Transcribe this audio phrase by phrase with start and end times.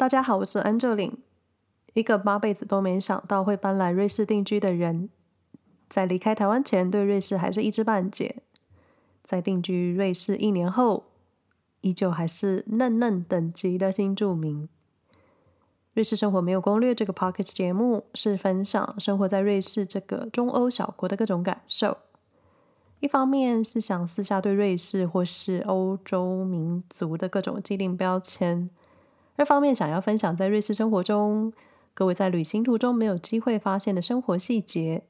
[0.00, 1.12] 大家好，我是 Angelin
[1.92, 5.10] 一个八辈子都没想到会搬来瑞士定居的人。
[5.90, 8.36] 在离开台湾前，对瑞士还是一知半解；
[9.22, 11.04] 在定居瑞士一年后，
[11.82, 14.70] 依旧还是嫩嫩等级的新住民。
[15.92, 21.98] 瑞士生活没有攻略这个 Podcast 节目是分享生活在瑞士这个中欧小国的各种感受。
[23.00, 28.70] 一方面是想撕下对瑞士或是欧洲民族的各种既定标签；
[29.40, 31.50] 二方面想要分享在瑞士生活中
[31.94, 35.04] 各位在旅行途中没有机会发现的生活细节。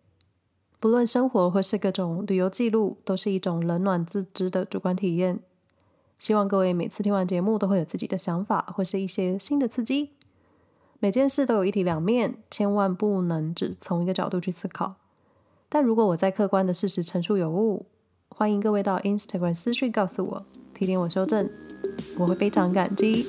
[0.79, 5.41] 不论生活或是各种旅游记录，都是一种冷暖自知的主观体验。
[6.21, 10.11] 希望各位每次听完节目都会有自己的想法或是一些新的刺激。
[11.01, 14.95] 每件事都有一体两面，千万不能只从一个角度去思考。
[15.69, 17.87] 但如果我在客观的事实陈述有误，
[18.29, 21.51] 欢迎各位到 Instagram 私讯告诉我，提点我修正，
[22.21, 23.27] 我会非常感激。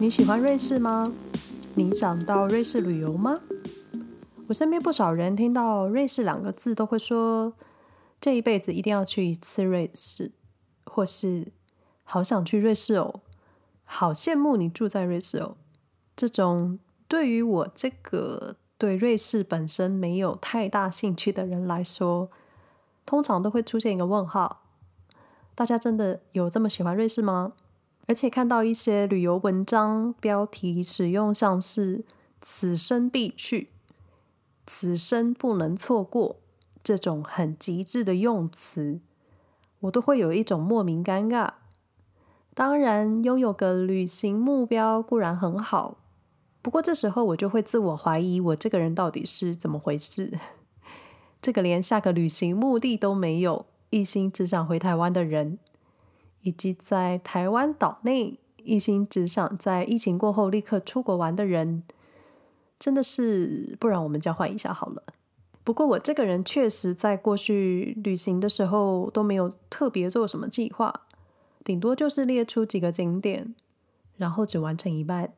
[0.00, 1.04] 你喜欢瑞士吗？
[1.74, 3.34] 你想到瑞士旅游吗？
[4.46, 7.52] 我身边不少人听到“瑞士”两个字，都会说
[8.20, 10.30] 这一辈子一定要去一次瑞士，
[10.84, 11.48] 或是
[12.04, 13.22] 好想去瑞士哦，
[13.84, 15.56] 好羡慕你住在瑞士哦，
[16.14, 16.78] 这种。
[17.08, 22.30] 对于我这个对瑞士本身没有太大兴趣的人来说，
[23.04, 24.62] 通常都会出现一个问号：
[25.56, 27.54] 大家真的有这么喜欢瑞士吗？
[28.08, 32.04] 而且看到一些旅游文章标题使用像是
[32.40, 33.68] “此生必去
[34.66, 36.36] ”“此生不能错过”
[36.82, 39.00] 这种很极致的用词，
[39.80, 41.50] 我都会有一种莫名尴尬。
[42.54, 45.98] 当然，拥有个旅行目标固然很好。
[46.62, 50.38] 不过这时候我就会自我怀疑，我这个人到底是怎么回事？
[51.42, 55.58] 这个连下个旅行目的都没有，一心只想回台湾的人，
[56.48, 61.82] 以及在台湾岛内一心只想在疫情过后立刻出国玩的人，
[62.78, 65.02] 真的是，不然我们交换一下好了。
[65.62, 71.02] 不过我这个人确实在过去旅行的时候都没有特别做什么计划，
[71.62, 73.54] 顶多就是列出几个景点，
[74.16, 75.34] 然后只完成一半。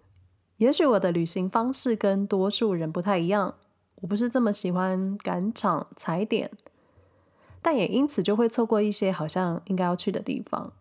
[0.58, 3.54] 也许我的旅行方式跟多数人不太一样，
[4.02, 6.50] 我不是这么喜欢赶场踩点，
[7.62, 10.72] 但也因此就会错过一些好像应该要去的地方。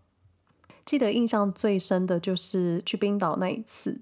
[0.85, 4.01] 记得印象最深的就是去冰岛那一次。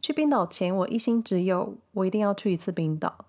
[0.00, 3.26] 去冰岛前，我一心只有我一定要去一次冰岛。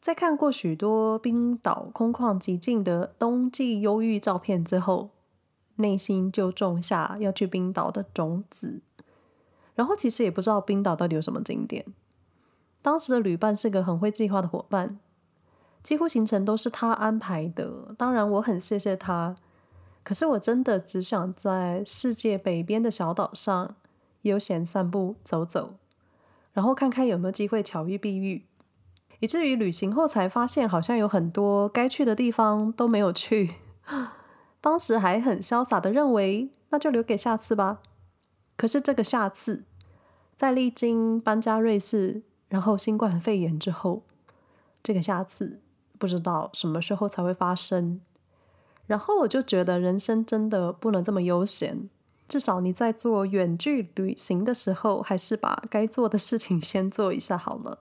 [0.00, 5.10] 在看过许多冰岛空旷寂静的冬季忧郁照片之后，
[5.76, 8.82] 内心就种下要去冰岛的种子。
[9.74, 11.86] 然后其实也不知道冰岛到底有什么景点。
[12.82, 15.00] 当时的旅伴是个很会计划的伙伴，
[15.84, 17.94] 几乎行程都是他安排的。
[17.96, 19.36] 当然我很谢谢他，
[20.02, 23.76] 可是我真的只想在世界北边的小岛上
[24.22, 25.74] 悠闲散步走走，
[26.52, 28.46] 然后看看有没有机会巧遇碧玉。
[29.20, 33.54] 以至于旅行后才发现，好像有很多该去的地方都没有去。
[34.60, 37.80] 当时还很潇洒的认为，那就留给下次吧。
[38.56, 39.64] 可是这个下次，
[40.34, 44.02] 在历经搬家瑞士，然后新冠肺炎之后，
[44.82, 45.60] 这个下次
[46.04, 47.98] 不知道什么时候才会发生。
[48.86, 51.88] 然后我就觉得人生真的不能这么悠闲，
[52.28, 57.78] 至少你在做远距旅行的时候，还是把该做的事情先做一下好了。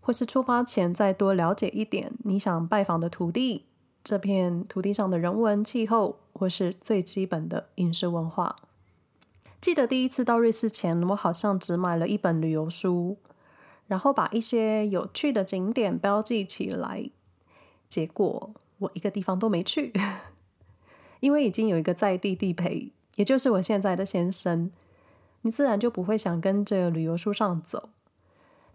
[0.00, 3.66] 或是出发前再多了解一点你想拜访的土地，
[4.02, 8.56] 这片土地上的人文、气候，或是最基本的饮食文化。
[9.60, 13.16] 记得第一次到瑞士前，我好像只买了一本旅游书，
[13.86, 17.08] 然后把一些有趣的景点标记起来。
[17.88, 19.92] 结果我一个地方都没去，
[21.20, 24.70] 因为已经有一个在地地陪，也就是我现在的先生，
[25.42, 27.90] 你自然就不会想跟着旅游书上走。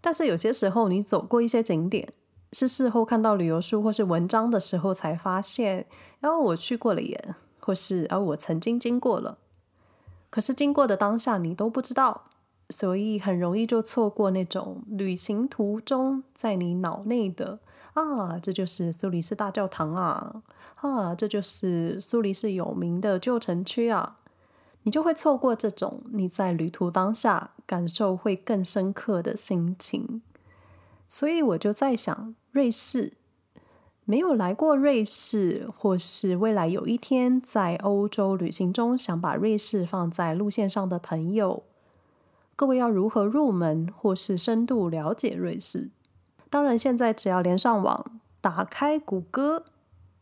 [0.00, 2.06] 但是有些时候，你走过一些景点，
[2.52, 5.86] 是事后看到旅游书或是文章的时候才发现，
[6.20, 9.38] 然后我去过了耶，或是而我曾经经过了。
[10.28, 12.24] 可是经过的当下你都不知道，
[12.68, 17.60] 所以很容易就错过那种旅行途中在你脑内的
[17.94, 20.42] 啊，这就是苏黎世大教堂啊，
[20.76, 24.18] 啊，这就是苏黎世有名的旧城区啊，
[24.82, 30.22] 你就会错过这种你在旅途当下感受会更深刻的心情。
[31.08, 33.14] 所以我就在想，瑞士。
[34.06, 41.62] 没有来过瑞士，或是未来有一天在欧洲旅行中想把瑞士放在路线上的朋友，
[42.54, 45.88] 各位要如何入门，或是深度了解瑞士？
[46.54, 49.64] 当然，现在只要连上网，打开谷歌，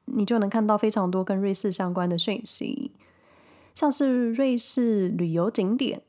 [0.06, 2.92] 你就能看到非常多跟瑞士相关的讯息，
[3.74, 6.00] 像是瑞士旅游景点、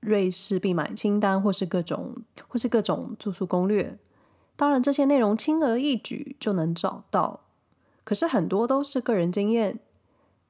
[0.00, 2.16] 瑞士必买清单，或是各种
[2.48, 3.98] 或是各种住宿攻略。
[4.56, 7.40] 当然，这些内容轻而易举就能找到，
[8.02, 9.78] 可是很多都是个人经验。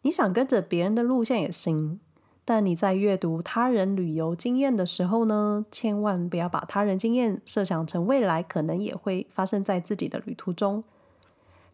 [0.02, 1.99] 你想跟着别人的路线也行，
[2.46, 10.84] 但你在阅读他人旅游经验的时候呢，千万不要把他人经验设想成未来可能也会发生在自己的旅途中。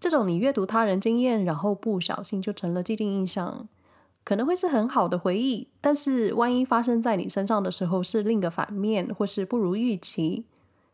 [0.00, 3.68] 这种你阅读他人经验，然后不小心就成了既定印象，
[4.24, 10.44] 可能会是很好的回忆，但是万一发生在你身上的时候是另一个反面，或是不如预期，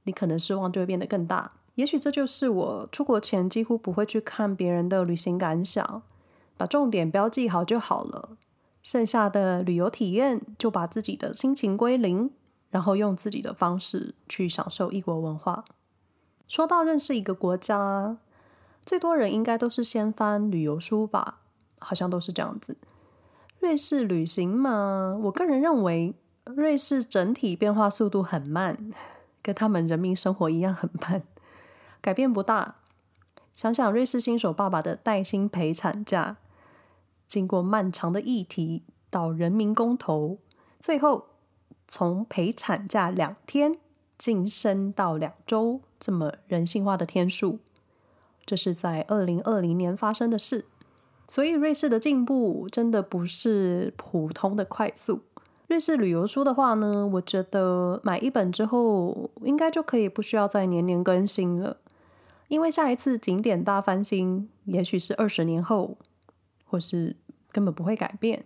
[0.02, 1.52] 你可能失望就会变得更大。
[1.76, 6.02] 也许这就是我出国前几乎不会去看别人的旅行感想。
[6.56, 8.30] 把重点标记好就好了，
[8.88, 12.30] 剩下的旅游体验就把自己的心情归零，
[12.70, 15.66] 然后用自己的方式去享受异国文化。
[16.46, 18.16] 说到认识一个国家，
[18.80, 21.40] 最多人应该都是先翻旅游书吧，
[21.78, 22.78] 好像都是这样子。
[23.58, 26.14] 瑞士旅行嘛，我个人认为
[26.44, 28.90] 瑞士整体变化速度很慢，
[29.42, 31.22] 跟他们人民生活一样很慢，
[32.00, 32.76] 改变不大。
[33.52, 36.38] 想想瑞士新手爸爸的带薪陪产假。
[37.28, 40.38] 经过漫长的议题到人民公投，
[40.80, 41.26] 最后
[41.86, 43.78] 从陪产假两天
[44.16, 47.58] 晋升到两周，这么人性化的天数，
[48.46, 50.64] 这是在二零二零年发生的事。
[51.28, 55.20] 所以瑞士的进步真的不是普通的快速。
[55.66, 61.76] 瑞士旅游书的话呢，我觉得买一本之后，应该就可以不需要再年年更新了，
[62.48, 65.98] 因为下一次景点大翻新，也许是二十年后。
[66.68, 67.16] 或是
[67.50, 68.44] 根本不会改变，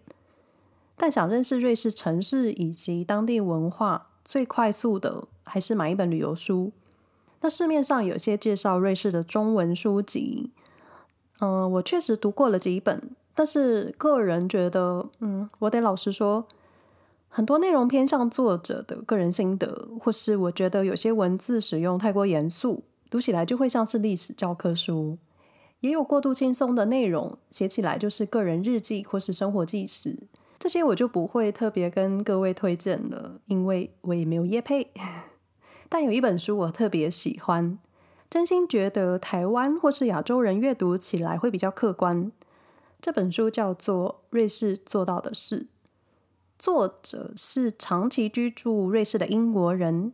[0.96, 6.72] 但想认识瑞士城市以及当地文化，最快速的还是买一本旅游书。
[7.40, 10.52] 那市面上有些介绍瑞士的中文书籍，
[11.40, 16.46] 嗯，我确实读过了几本，但是个人觉得，嗯，我得老实说，
[17.28, 25.18] 很多内容偏向作者的个人心得，或是我觉得有些文字使用太过严肃，读起来就会像是历史教科书。
[25.82, 30.16] 也有过度轻松的内容，写起来就是个人日记或是生活纪实，
[30.56, 34.92] 这些我就不会特别跟各位推荐了，因为我也没有业配。
[35.90, 37.78] 但有一本书我特别喜欢，
[38.30, 42.30] 真心觉得台湾或是亚洲人阅读起来会比较客观。
[43.00, 45.62] 这本书叫做《瑞士做到的事》，
[46.56, 50.12] 作者是长期居住瑞士的英国人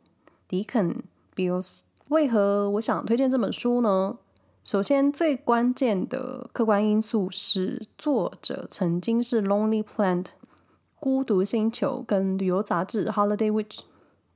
[0.48, 0.94] 迪肯·
[1.34, 1.84] 比尔斯。
[2.08, 4.16] 为何我想推荐这本书呢？
[4.70, 10.24] 首先，最关键的客观因素是，作者曾经是《Lonely Planet》
[11.00, 13.78] 孤独星球跟旅游杂志《Holiday Witch》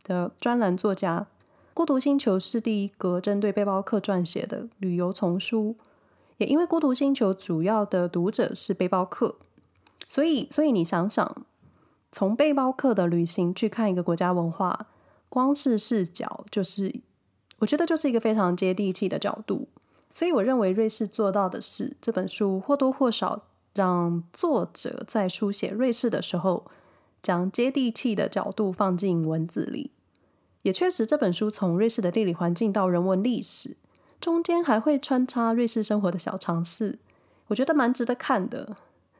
[0.05, 1.27] 的专栏作家。
[1.75, 5.77] 《孤独星球》是第一个针对背包客撰写的旅游丛书，
[6.39, 9.37] 也因为《孤独星球》主要的读者是背包客，
[10.09, 11.45] 所以，所以你想想，
[12.11, 14.87] 从背包客的旅行去看一个国家文化，
[15.29, 17.03] 光是视角就是，
[17.59, 19.69] 我觉得就是一个非常接地气的角度。
[20.15, 23.39] 所以我认为瑞士做到的是，这本书或多或少
[23.73, 26.67] 让作者在书写瑞士的时候，
[27.23, 29.91] 将接地气的角度放进文字里。
[30.61, 33.79] 也确实，这本书从瑞士的地理环境到人文历史，
[34.21, 36.99] 中间还会穿插瑞士生活的小常识，
[37.47, 38.77] 我觉得蛮值得看的，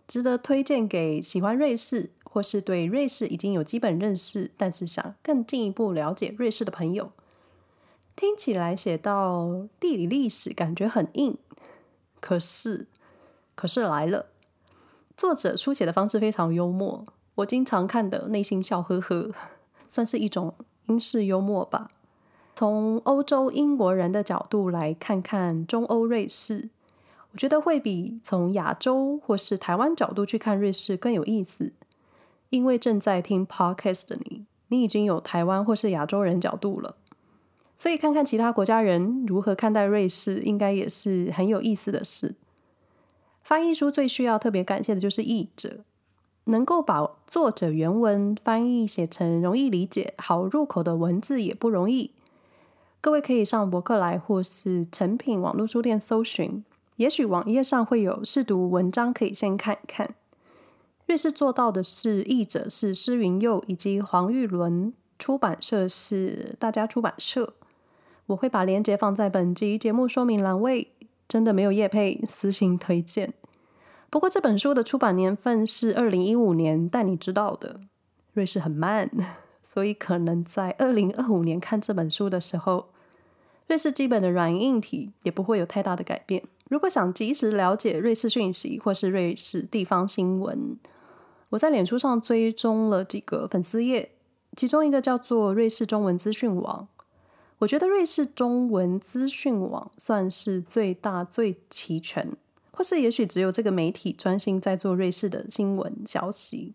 [0.07, 7.11] 值得推荐给喜欢瑞士或是对瑞士已经有基本认识，但是想更进一步了解瑞士的朋友。
[8.15, 11.37] 听起来写到地理历史感觉很硬，
[12.21, 12.87] 可是，
[13.55, 14.27] 可是来了，
[15.17, 17.05] 作者书写的方式非常幽默，
[17.37, 19.31] 我经常看的内心笑呵呵，
[19.89, 20.55] 算是一种
[20.87, 21.91] 英式幽默吧。
[22.55, 26.69] 从欧洲英国人的角度来看看中欧瑞士，
[27.33, 31.73] 我觉得会比从亚洲或是台湾角度去看瑞士更有意思，
[32.51, 36.97] 因为正在听 Podcast 的你，你已经有台湾或是亚洲人角度了。
[37.83, 42.37] 所以，看看其他国家人如何看待瑞士，应该也是很有意思的事。
[43.43, 45.81] 翻译书最需要特别感谢的就是译者，
[46.45, 52.13] 能够把作者原文翻译写成容易理解、好入口的文字也不容易。
[53.01, 56.65] 各位可以上博客来或是诚品网络书店搜寻，
[56.99, 60.15] 也许网页上会有试读文章可以先看一看。
[61.07, 67.55] 瑞士做到的是，译者是施云佑以及黄玉伦，出版社是大家出版社。
[68.27, 70.93] 我会把链接放在本集节目说明栏位，
[71.27, 73.35] 真的没有业配，私信推荐。
[74.09, 77.81] 不过这本书的出版年份是二零一五年，但你知道的，
[78.35, 79.11] 瑞士很慢，
[79.65, 82.91] 所以可能在二零二五年看这本书的时候，
[83.67, 86.45] 瑞士基本的软硬体也不会有太大的改变。
[86.69, 90.79] 如果想及时了解瑞士讯息或是瑞士地方新闻，
[91.51, 94.13] 我在脸书上追踪了几个粉丝页，
[94.57, 96.89] 其中一个叫做瑞士中文资讯网。
[97.63, 102.37] 我觉得瑞士中文资讯网算是最大、最齐全，
[102.73, 106.75] 或是也许只有这个媒体专心在做瑞士的新闻消息。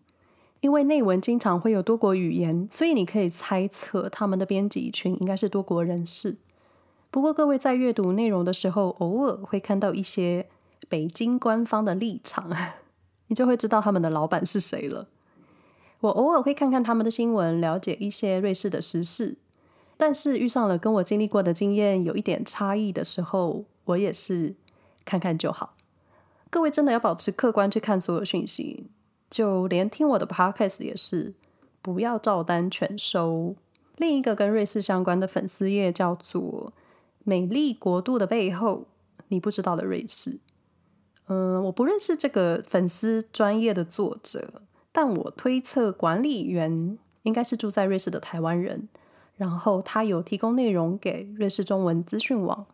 [0.60, 6.38] 因为内文经常会有多国语言，所以你可以猜测他们的编辑群应该是多国人士。
[7.10, 10.48] 不过，各位在阅读内容的时候，偶尔会看到一些
[10.88, 12.50] 北京官方的立场，
[13.28, 15.08] 你就会知道他们的老板是谁了。
[16.00, 19.36] 我偶尔会看看他们的新闻，了解一些瑞士的时事，
[19.98, 24.54] 但是遇上了跟我经历过的经验有一点差异的时候，我也是
[25.04, 25.74] 看看就好。
[26.48, 28.86] 各位真的要保持客观去看所有讯息。
[29.28, 31.34] 就连听我的 podcast 也是，
[31.82, 33.56] 不要照单全收。
[33.96, 36.72] 另一个跟瑞士相关的粉丝页叫做
[37.24, 38.86] “美丽国度的背后”，
[39.28, 40.38] 你不知道的瑞士。
[41.26, 44.62] 嗯，我不认识这个粉丝专业的作者，
[44.92, 48.88] 但我推测管理员应该是住在瑞士的台湾人。
[49.38, 52.66] 然后他有提供内容给瑞士中文资讯网，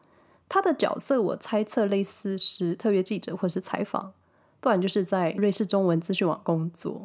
[0.48, 4.12] 他的角色我猜测类似是特约记者或是采访。
[4.60, 7.04] 不然就是在瑞士中文资讯网工作，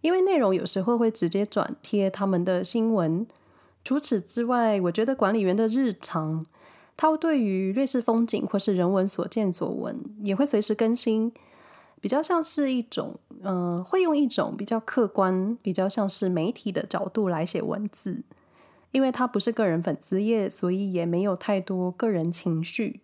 [0.00, 3.24] 因为内容有时候会直接转贴他们的新闻。
[3.84, 6.44] 除此之外，我觉得管理员的日常，
[6.96, 11.32] 他对于瑞士风景或是人文所见所闻也会随时更新，
[12.00, 18.24] 比较像是一种，嗯、呃，会用一种比较客观、比较像是媒体的角度来写文字。
[18.90, 23.00] 因为他不是个人粉丝页，所以也没有太多个人情绪，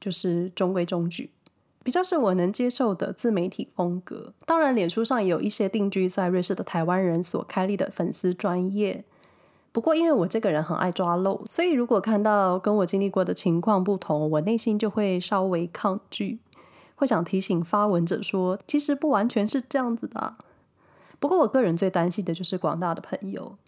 [0.00, 1.30] 就是中规中矩。
[1.82, 4.32] 比较是我能接受的自媒体风格。
[4.46, 9.04] 当然，脸书上也有一些定居在瑞士的台湾人所开立的粉丝专业。
[9.70, 16.38] 不过，因为我这个人很爱抓漏，所以如果看到跟我经历过的情况不同，我内心就会稍微抗拒，
[16.94, 20.36] 会想提醒发文者说，其实不完全是这样子的。
[21.18, 23.58] 不过，我个人最担心的就是广大的朋友，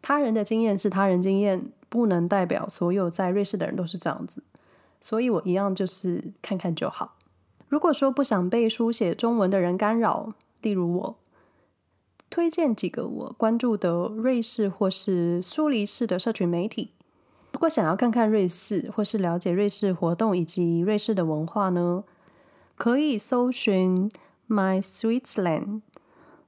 [0.00, 4.42] 他人的经验是他人经验，不能代表所有在瑞士的人都是这样子。
[5.00, 7.16] 所以我一样就是看看就好。
[7.68, 11.16] 如果说不想被书写中文的人干扰，例如我，
[12.30, 16.92] 推荐几个我关注的瑞士或是苏黎世的社群媒体。
[17.52, 22.04] 如果想要看看瑞士或是了解瑞士活动以及瑞士的文化呢，
[22.76, 24.10] 可以搜寻
[24.48, 25.82] My Switzerland。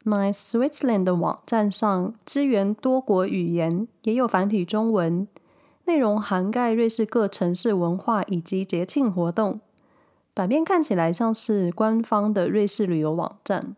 [0.05, 5.29] My Switzerland 的网站上支援多国语言，也有繁体中文，
[5.85, 9.61] 内容涵盖瑞士各城市文化以及节庆活动。
[10.33, 13.77] 版面看起来像是官方的瑞士旅游网站，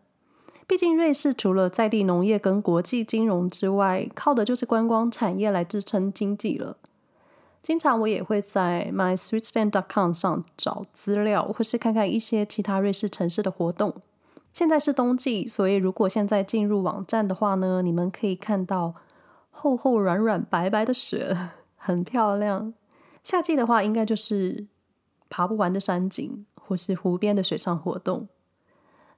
[0.65, 6.77] 毕竟瑞士除了在地农业跟国际金融之外，靠的就是观光产业来支撑经济了。
[7.61, 13.95] 经常我也会在 My Switzerland dot com 上找资料，或是看看一些其他瑞士城市的活动。
[14.53, 18.95] 现在是冬季，所以如果现在进入网站的话呢，你们可以看到
[19.51, 21.35] 厚厚软软白白的雪，
[21.75, 22.73] 很漂亮。
[23.23, 24.67] 夏季的话，应该就是。
[25.35, 28.27] 爬不完的山景，或是湖边的水上活动。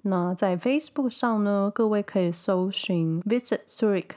[0.03, 4.11] 那在 Facebook 上呢，各位可以搜寻 Visit Zurich，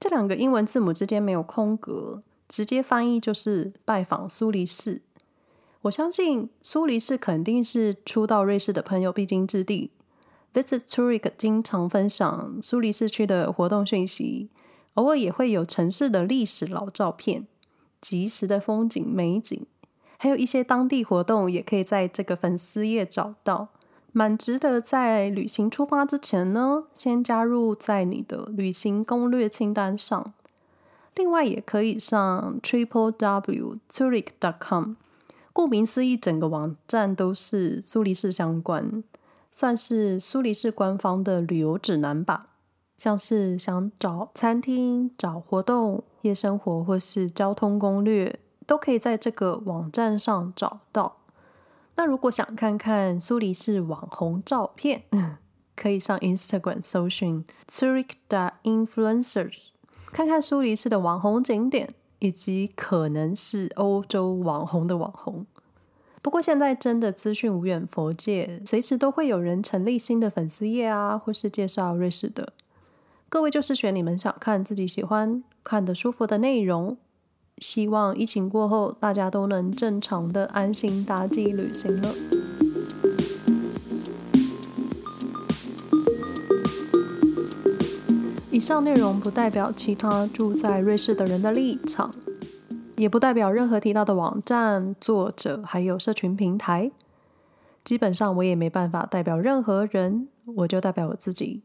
[0.00, 5.02] 这两个英文字母之间没有空格，直接翻译就是拜访苏黎世。
[5.82, 9.92] 我相信苏黎世肯定是初到瑞士的朋友必经之地。
[10.56, 14.48] Visit Zurich 经常分享苏黎世区的活动讯息，
[14.94, 17.46] 偶尔也会有城市的历史老照片、
[18.00, 19.66] 即时的风景美景。
[20.16, 23.68] 还有一些当地活动，也可以在这个粉丝页找到，
[24.12, 30.32] 蛮值得在旅行出发之前呢，先加入在你的旅行攻略清单上。
[31.14, 34.94] 另外，也可以上 triple w zurich dot com，
[35.52, 39.04] 顾名思义，整个网站都是苏黎世相关，
[39.56, 42.44] 算是苏黎世官方的旅游指南吧。
[42.98, 48.38] 像是想找餐厅、找活动、夜生活或是交通攻略。
[48.66, 51.18] 都可以在这个网站上找到。
[51.94, 55.04] 那如果想看看苏黎世网红照片，
[55.76, 58.10] 可以上 Instagram 搜寻 Zurich
[58.64, 59.68] Influencers，
[60.06, 65.46] 看看苏黎世的网红景点，以及可能是欧洲网红的网红。
[66.26, 72.52] 不过现在真的资讯无远佛界，随时都会有人成立新的粉丝页啊，或是介绍瑞士的。
[73.28, 76.96] 各位就是选你们想看、自己喜欢看得舒服的内容。
[77.58, 82.12] 希望疫情过后，大家都能正常的安心搭机旅行了。
[88.50, 92.10] 以上内容不代表其他住在瑞士的人的立场，
[92.96, 96.90] 也不代表任何提到的网站、作者还有社群平台。
[97.84, 101.62] 基本上我也没办法代表任何人，我就代表我自己。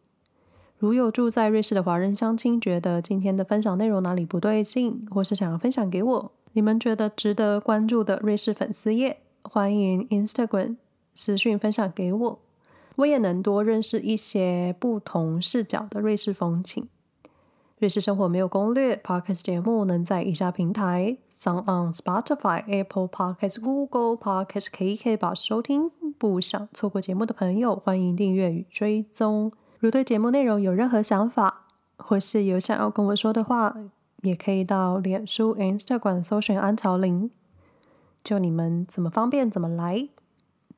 [0.78, 10.76] 如有住在瑞士的华人乡亲觉得今天的分享内容哪里不对劲，或是想要分享给我，你们觉得值得关注的瑞士粉丝页，欢迎 Instagram
[11.14, 12.40] 私讯分享给我，
[12.98, 16.88] 我也能多认识一些不同视角的瑞士风情。
[17.82, 21.18] 瑞士生活没有攻略，Podcast 节目能在以下平台。
[21.34, 25.90] SoundOn Spotify、Apple Podcast、Google Podcasts 可以可以把收听。
[26.20, 29.52] 不想错过节目的朋友，欢迎订阅与追踪。
[29.80, 31.66] 如对节目内容有任何想法，
[31.98, 33.76] 或是有想要跟我说的话，
[34.22, 37.32] 也可以到脸书、Instagram 搜寻安乔琳，
[38.24, 40.08] 就你们怎么方便怎么来。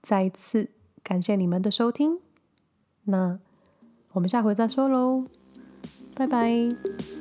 [0.02, 0.70] 再一次
[1.04, 2.20] 感谢你们的收听，
[3.04, 3.38] 那
[4.14, 5.26] 我们下回再说喽，
[6.16, 7.13] 拜拜。